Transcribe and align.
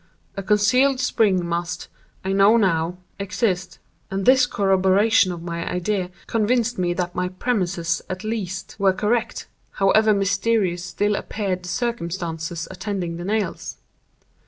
A 0.35 0.41
concealed 0.41 0.99
spring 0.99 1.45
must, 1.45 1.87
I 2.25 2.33
now 2.33 2.57
know, 2.57 2.97
exist; 3.19 3.77
and 4.09 4.25
this 4.25 4.47
corroboration 4.47 5.31
of 5.31 5.43
my 5.43 5.71
idea 5.71 6.09
convinced 6.25 6.79
me 6.79 6.95
that 6.95 7.13
my 7.13 7.27
premises 7.29 8.01
at 8.09 8.23
least, 8.23 8.75
were 8.79 8.93
correct, 8.93 9.47
however 9.73 10.11
mysterious 10.15 10.83
still 10.83 11.15
appeared 11.15 11.61
the 11.65 11.69
circumstances 11.69 12.67
attending 12.71 13.17
the 13.17 13.25
nails. 13.25 13.77